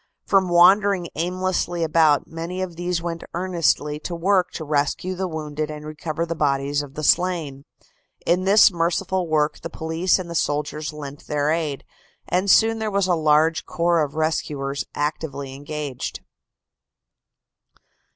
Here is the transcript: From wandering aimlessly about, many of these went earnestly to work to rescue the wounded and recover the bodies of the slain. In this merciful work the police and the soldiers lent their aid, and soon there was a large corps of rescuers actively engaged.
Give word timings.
From 0.25 0.49
wandering 0.49 1.09
aimlessly 1.13 1.83
about, 1.83 2.25
many 2.25 2.63
of 2.63 2.75
these 2.75 3.03
went 3.03 3.23
earnestly 3.35 3.99
to 3.99 4.15
work 4.15 4.49
to 4.53 4.63
rescue 4.65 5.13
the 5.13 5.27
wounded 5.27 5.69
and 5.69 5.85
recover 5.85 6.25
the 6.25 6.33
bodies 6.33 6.81
of 6.81 6.95
the 6.95 7.03
slain. 7.03 7.65
In 8.25 8.43
this 8.45 8.71
merciful 8.71 9.27
work 9.27 9.61
the 9.61 9.69
police 9.69 10.17
and 10.17 10.27
the 10.27 10.33
soldiers 10.33 10.91
lent 10.91 11.27
their 11.27 11.51
aid, 11.51 11.85
and 12.27 12.49
soon 12.49 12.79
there 12.79 12.89
was 12.89 13.05
a 13.05 13.13
large 13.13 13.67
corps 13.67 14.01
of 14.01 14.15
rescuers 14.15 14.85
actively 14.95 15.53
engaged. 15.53 16.21